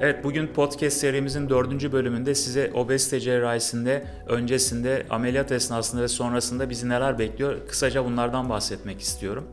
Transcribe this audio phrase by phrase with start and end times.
[0.00, 6.88] Evet bugün podcast serimizin dördüncü bölümünde size obezite cerrahisinde, öncesinde, ameliyat esnasında ve sonrasında bizi
[6.88, 9.46] neler bekliyor kısaca bunlardan bahsetmek istiyorum.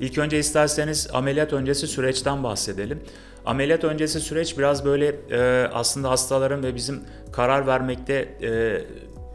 [0.00, 3.00] İlk önce isterseniz ameliyat öncesi süreçten bahsedelim.
[3.46, 7.00] Ameliyat öncesi süreç biraz böyle e, aslında hastaların ve bizim
[7.32, 8.48] karar vermekte e,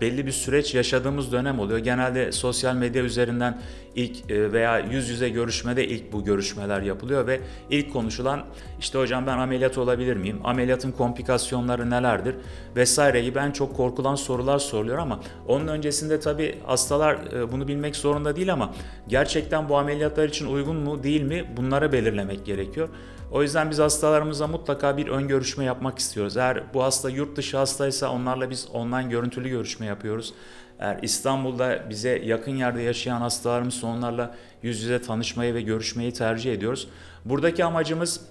[0.02, 1.80] belli bir süreç yaşadığımız dönem oluyor.
[1.80, 3.62] Genelde sosyal medya üzerinden
[3.96, 8.46] ilk e, veya yüz yüze görüşmede ilk bu görüşmeler yapılıyor ve ilk konuşulan
[8.80, 10.40] işte hocam ben ameliyat olabilir miyim?
[10.44, 12.36] Ameliyatın komplikasyonları nelerdir?
[12.76, 17.96] Vesaire gibi en çok korkulan sorular soruluyor ama onun öncesinde tabii hastalar e, bunu bilmek
[17.96, 18.74] zorunda değil ama
[19.08, 22.90] gerçekten bu ameliyatlar için uygun mu değil mi bunları belirlemek gerekiyor.
[23.32, 26.38] O yüzden biz hastalarımıza mutlaka bir ön görüşme yapmak istiyoruz.
[26.38, 30.34] Eğer bu hasta yurt dışı hastaysa onlarla biz online görüntülü görüşme yapıyoruz.
[30.80, 36.88] Eğer İstanbul'da bize yakın yerde yaşayan hastalarımız onlarla yüz yüze tanışmayı ve görüşmeyi tercih ediyoruz.
[37.26, 38.22] Buradaki amacımız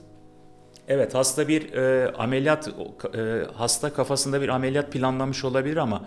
[0.88, 6.04] Evet hasta bir e, ameliyat e, hasta kafasında bir ameliyat planlamış olabilir ama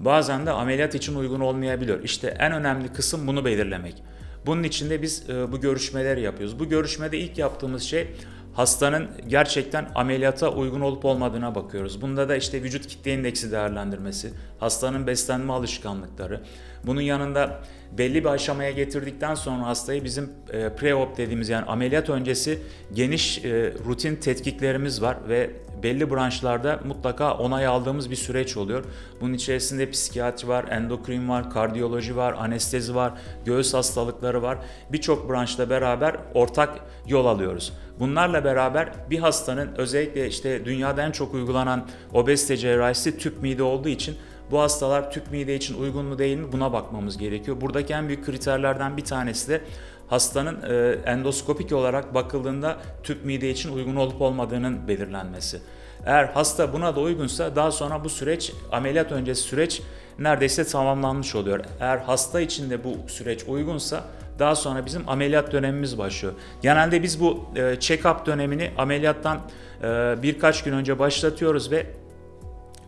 [0.00, 2.02] bazen de ameliyat için uygun olmayabiliyor.
[2.02, 4.02] İşte en önemli kısım bunu belirlemek.
[4.46, 6.58] Bunun için de biz e, bu görüşmeleri yapıyoruz.
[6.58, 8.08] Bu görüşmede ilk yaptığımız şey
[8.54, 12.02] hastanın gerçekten ameliyata uygun olup olmadığına bakıyoruz.
[12.02, 16.40] Bunda da işte vücut kitle indeksi değerlendirmesi, hastanın beslenme alışkanlıkları.
[16.86, 17.60] Bunun yanında
[17.98, 22.58] belli bir aşamaya getirdikten sonra hastayı bizim e, pre-op dediğimiz yani ameliyat öncesi
[22.92, 25.50] geniş e, rutin tetkiklerimiz var ve
[25.82, 28.84] belli branşlarda mutlaka onay aldığımız bir süreç oluyor.
[29.20, 33.12] Bunun içerisinde psikiyatri var, endokrin var, kardiyoloji var, anestezi var,
[33.44, 34.58] göğüs hastalıkları var.
[34.92, 37.72] Birçok branşla beraber ortak yol alıyoruz.
[38.02, 43.88] Bunlarla beraber bir hastanın özellikle işte dünyada en çok uygulanan obezite cerrahisi tüp mide olduğu
[43.88, 44.16] için
[44.50, 47.60] bu hastalar tüp mide için uygun mu değil mi buna bakmamız gerekiyor.
[47.60, 49.60] Buradaki en büyük kriterlerden bir tanesi de
[50.08, 55.60] hastanın e, endoskopik olarak bakıldığında tüp mide için uygun olup olmadığının belirlenmesi.
[56.06, 59.82] Eğer hasta buna da uygunsa daha sonra bu süreç ameliyat öncesi süreç
[60.18, 61.60] neredeyse tamamlanmış oluyor.
[61.80, 64.04] Eğer hasta için de bu süreç uygunsa
[64.42, 66.34] daha sonra bizim ameliyat dönemimiz başlıyor.
[66.62, 69.40] Genelde biz bu e, check-up dönemini ameliyattan
[69.82, 69.86] e,
[70.22, 71.86] birkaç gün önce başlatıyoruz ve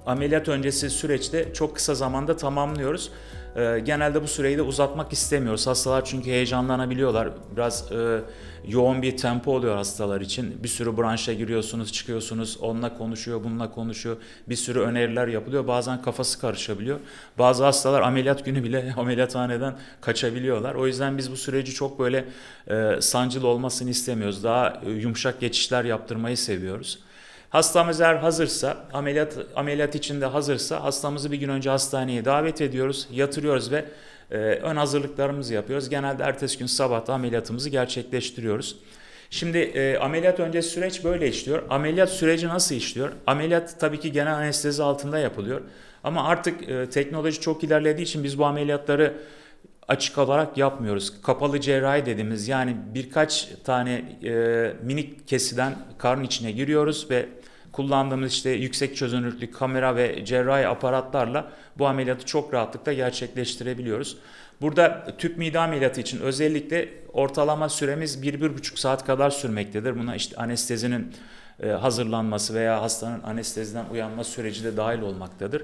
[0.07, 3.11] ameliyat öncesi süreçte çok kısa zamanda tamamlıyoruz.
[3.57, 5.67] E, genelde bu süreyi de uzatmak istemiyoruz.
[5.67, 7.29] Hastalar çünkü heyecanlanabiliyorlar.
[7.57, 8.21] Biraz e,
[8.69, 10.63] yoğun bir tempo oluyor hastalar için.
[10.63, 14.17] Bir sürü branşa giriyorsunuz, çıkıyorsunuz, onunla konuşuyor, bununla konuşuyor.
[14.49, 15.67] Bir sürü öneriler yapılıyor.
[15.67, 17.01] Bazen kafası karışabiliyor.
[17.39, 20.75] Bazı hastalar ameliyat günü bile ameliyathaneden kaçabiliyorlar.
[20.75, 22.25] O yüzden biz bu süreci çok böyle
[22.71, 24.45] e, sancılı olmasını istemiyoruz.
[24.45, 26.99] Daha e, yumuşak geçişler yaptırmayı seviyoruz.
[27.55, 33.73] Hastamız eğer hazırsa, ameliyat ameliyat içinde hazırsa hastamızı bir gün önce hastaneye davet ediyoruz, yatırıyoruz
[33.73, 33.85] ve
[34.31, 35.89] e, ön hazırlıklarımızı yapıyoruz.
[35.89, 38.77] Genelde ertesi gün sabah ameliyatımızı gerçekleştiriyoruz.
[39.31, 41.63] Şimdi e, ameliyat öncesi süreç böyle işliyor.
[41.71, 43.13] Ameliyat süreci nasıl işliyor?
[43.27, 45.61] Ameliyat tabii ki genel anestezi altında yapılıyor.
[46.05, 49.15] Ama artık e, teknoloji çok ilerlediği için biz bu ameliyatları
[49.89, 51.23] açık olarak yapmıyoruz.
[51.23, 53.93] Kapalı cerrahi dediğimiz yani birkaç tane
[54.25, 57.29] e, minik kesiden karın içine giriyoruz ve
[57.73, 64.17] kullandığımız işte yüksek çözünürlüklü kamera ve cerrahi aparatlarla bu ameliyatı çok rahatlıkla gerçekleştirebiliyoruz.
[64.61, 69.99] Burada tüp mide ameliyatı için özellikle ortalama süremiz 1-1,5 saat kadar sürmektedir.
[69.99, 71.13] Buna işte anestezinin
[71.63, 75.63] e, hazırlanması veya hastanın anesteziden uyanma süreci de dahil olmaktadır.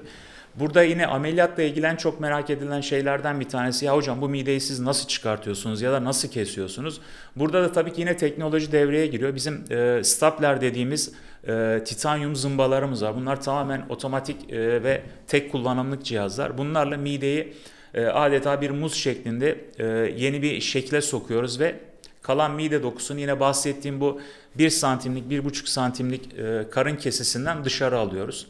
[0.55, 4.61] Burada yine ameliyatla ilgili en çok merak edilen şeylerden bir tanesi ya hocam bu mideyi
[4.61, 7.01] siz nasıl çıkartıyorsunuz ya da nasıl kesiyorsunuz?
[7.35, 9.35] Burada da tabii ki yine teknoloji devreye giriyor.
[9.35, 11.13] Bizim e, stapler dediğimiz
[11.47, 13.15] e, titanyum zımbalarımız var.
[13.15, 16.57] Bunlar tamamen otomatik e, ve tek kullanımlık cihazlar.
[16.57, 17.53] Bunlarla mideyi
[17.93, 19.85] e, adeta bir muz şeklinde e,
[20.17, 21.75] yeni bir şekle sokuyoruz ve
[22.21, 24.21] kalan mide dokusunu yine bahsettiğim bu
[24.55, 28.47] 1 santimlik 1,5 santimlik e, karın kesisinden dışarı alıyoruz.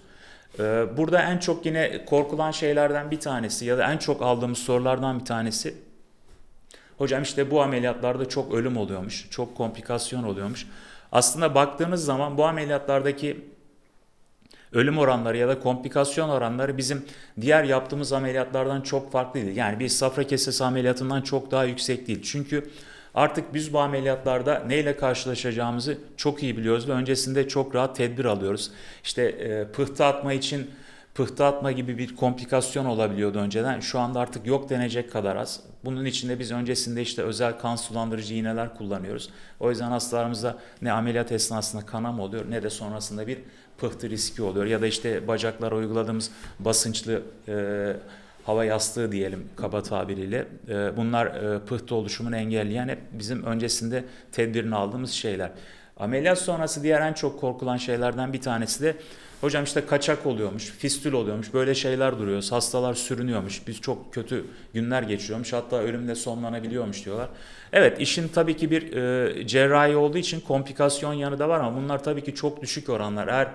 [0.59, 5.19] E, burada en çok yine korkulan şeylerden bir tanesi ya da en çok aldığımız sorulardan
[5.19, 5.75] bir tanesi
[6.97, 10.67] hocam işte bu ameliyatlarda çok ölüm oluyormuş, çok komplikasyon oluyormuş.
[11.11, 13.45] Aslında baktığınız zaman bu ameliyatlardaki
[14.73, 17.05] ölüm oranları ya da komplikasyon oranları bizim
[17.41, 19.57] diğer yaptığımız ameliyatlardan çok farklı değil.
[19.57, 22.21] Yani bir safra kesesi ameliyatından çok daha yüksek değil.
[22.23, 22.71] Çünkü
[23.15, 28.71] artık biz bu ameliyatlarda neyle karşılaşacağımızı çok iyi biliyoruz ve öncesinde çok rahat tedbir alıyoruz.
[29.03, 30.71] İşte e, pıhtı atma için
[31.15, 33.79] pıhtı atma gibi bir komplikasyon olabiliyordu önceden.
[33.79, 35.59] Şu anda artık yok denecek kadar az.
[35.85, 39.29] Bunun içinde biz öncesinde işte özel kan sulandırıcı iğneler kullanıyoruz.
[39.59, 43.37] O yüzden hastalarımızda ne ameliyat esnasında kanam oluyor ne de sonrasında bir
[43.77, 44.65] pıhtı riski oluyor.
[44.65, 47.95] Ya da işte bacaklara uyguladığımız basınçlı e,
[48.45, 50.47] hava yastığı diyelim kaba tabiriyle.
[50.69, 55.51] E, bunlar e, pıhtı oluşumunu engelleyen hep bizim öncesinde tedbirini aldığımız şeyler.
[55.97, 58.95] Ameliyat sonrası diğer en çok korkulan şeylerden bir tanesi de
[59.41, 62.51] hocam işte kaçak oluyormuş, fistül oluyormuş, böyle şeyler duruyoruz.
[62.51, 67.29] Hastalar sürünüyormuş, biz çok kötü günler geçiriyormuş, hatta ölümle sonlanabiliyormuş diyorlar.
[67.73, 72.03] Evet işin tabii ki bir e, cerrahi olduğu için komplikasyon yanı da var ama bunlar
[72.03, 73.27] tabii ki çok düşük oranlar.
[73.27, 73.47] Eğer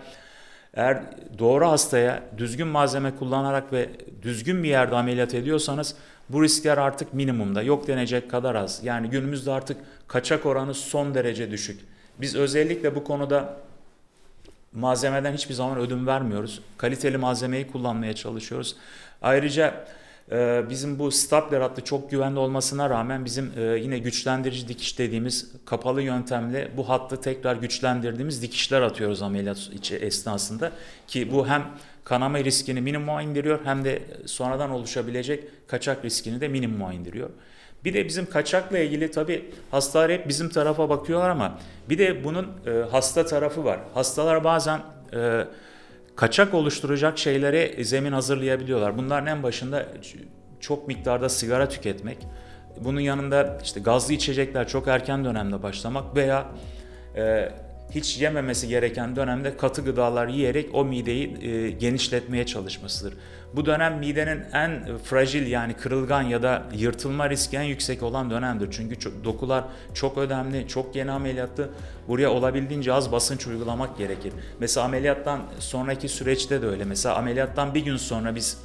[0.76, 1.02] eğer
[1.38, 3.88] doğru hastaya düzgün malzeme kullanarak ve
[4.22, 5.94] düzgün bir yerde ameliyat ediyorsanız
[6.28, 7.62] bu riskler artık minimumda.
[7.62, 8.80] Yok denecek kadar az.
[8.84, 9.76] Yani günümüzde artık
[10.08, 11.80] kaçak oranı son derece düşük.
[12.20, 13.56] Biz özellikle bu konuda
[14.72, 16.60] malzemeden hiçbir zaman ödün vermiyoruz.
[16.78, 18.76] Kaliteli malzemeyi kullanmaya çalışıyoruz.
[19.22, 19.86] Ayrıca
[20.70, 26.02] bizim bu Stapler adlı çok güvenli olmasına rağmen bizim e, yine güçlendirici dikiş dediğimiz kapalı
[26.02, 30.72] yöntemle bu hattı tekrar güçlendirdiğimiz dikişler atıyoruz ameliyat içi esnasında
[31.06, 31.64] ki bu hem
[32.04, 37.30] kanama riskini minimuma indiriyor hem de sonradan oluşabilecek kaçak riskini de minimuma indiriyor.
[37.84, 41.58] Bir de bizim kaçakla ilgili tabi hastalar hep bizim tarafa bakıyorlar ama
[41.88, 43.80] bir de bunun e, hasta tarafı var.
[43.94, 44.80] Hastalar bazen
[45.14, 45.44] e,
[46.16, 48.98] kaçak oluşturacak şeylere zemin hazırlayabiliyorlar.
[48.98, 49.86] Bunların en başında
[50.60, 52.18] çok miktarda sigara tüketmek,
[52.80, 56.46] bunun yanında işte gazlı içecekler çok erken dönemde başlamak veya
[57.16, 57.48] e,
[57.90, 63.14] hiç yememesi gereken dönemde katı gıdalar yiyerek o mideyi e, genişletmeye çalışmasıdır.
[63.56, 68.68] Bu dönem midenin en fragil yani kırılgan ya da yırtılma riski en yüksek olan dönemdir.
[68.70, 71.68] Çünkü çok, dokular çok önemli, çok yeni ameliyatlı.
[72.08, 74.32] Buraya olabildiğince az basınç uygulamak gerekir.
[74.60, 76.84] Mesela ameliyattan sonraki süreçte de öyle.
[76.84, 78.58] Mesela ameliyattan bir gün sonra biz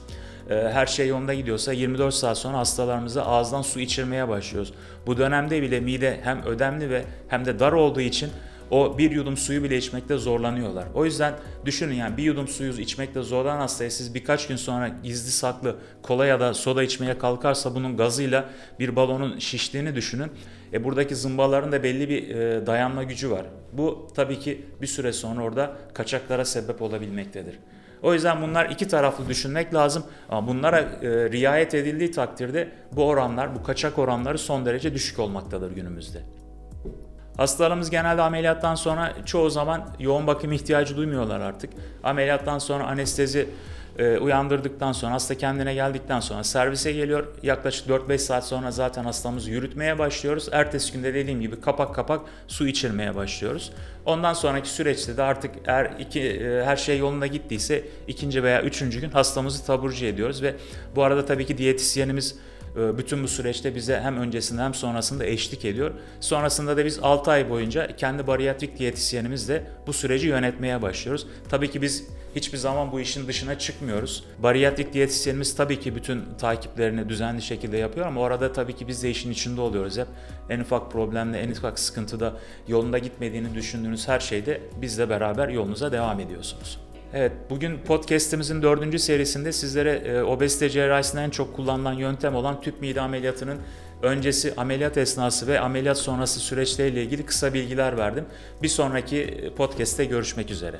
[0.50, 4.74] e, her şey yolunda gidiyorsa 24 saat sonra hastalarımıza ağızdan su içirmeye başlıyoruz.
[5.06, 8.29] Bu dönemde bile mide hem ödemli ve hem de dar olduğu için
[8.71, 10.85] o bir yudum suyu bile içmekte zorlanıyorlar.
[10.94, 11.33] O yüzden
[11.65, 16.25] düşünün yani bir yudum suyu içmekte zorlanan hastaya siz birkaç gün sonra gizli saklı kola
[16.25, 20.31] ya da soda içmeye kalkarsa bunun gazıyla bir balonun şiştiğini düşünün.
[20.73, 23.45] E buradaki zımbaların da belli bir e, dayanma gücü var.
[23.73, 27.56] Bu tabii ki bir süre sonra orada kaçaklara sebep olabilmektedir.
[28.03, 30.03] O yüzden bunlar iki taraflı düşünmek lazım.
[30.29, 35.71] Ama bunlara e, riayet edildiği takdirde bu oranlar, bu kaçak oranları son derece düşük olmaktadır
[35.71, 36.40] günümüzde.
[37.38, 41.69] Hastalarımız genelde ameliyattan sonra çoğu zaman yoğun bakım ihtiyacı duymuyorlar artık.
[42.04, 43.48] Ameliyattan sonra anestezi
[44.00, 47.28] e, uyandırdıktan sonra hasta kendine geldikten sonra servise geliyor.
[47.44, 50.50] Yaklaşık 4-5 saat sonra zaten hastamızı yürütmeye başlıyoruz.
[50.51, 53.72] Ertesi günde dediğim gibi kapak kapak su içirmeye başlıyoruz.
[54.06, 59.01] Ondan sonraki süreçte de artık eğer iki, e, her şey yolunda gittiyse ikinci veya üçüncü
[59.01, 60.56] gün hastamızı taburcu ediyoruz ve
[60.95, 62.36] bu arada tabii ki diyetisyenimiz
[62.75, 65.91] bütün bu süreçte bize hem öncesinde hem sonrasında eşlik ediyor.
[66.19, 71.27] Sonrasında da biz 6 ay boyunca kendi bariyatrik diyetisyenimizle bu süreci yönetmeye başlıyoruz.
[71.50, 74.23] Tabii ki biz hiçbir zaman bu işin dışına çıkmıyoruz.
[74.44, 79.09] Bariyatrik diyetisyenimiz tabii ki bütün takiplerini düzenli şekilde yapıyor ama orada tabii ki biz de
[79.09, 80.07] işin içinde oluyoruz hep.
[80.50, 82.33] En ufak problemle, en ufak sıkıntıda
[82.67, 86.90] yolunda gitmediğini düşündüğünüz her şeyde bizle beraber yolunuza devam ediyorsunuz.
[87.13, 92.81] Evet, bugün podcast'imizin dördüncü serisinde sizlere e, obezite cerrahisinde en çok kullanılan yöntem olan tüp
[92.81, 93.58] mide ameliyatının
[94.02, 98.25] öncesi, ameliyat esnası ve ameliyat sonrası süreçleriyle ilgili kısa bilgiler verdim.
[98.63, 100.78] Bir sonraki podcast'te görüşmek üzere.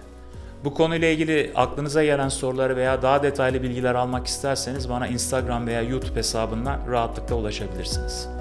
[0.63, 5.81] Bu konuyla ilgili aklınıza gelen soruları veya daha detaylı bilgiler almak isterseniz bana Instagram veya
[5.81, 8.40] YouTube hesabından rahatlıkla ulaşabilirsiniz.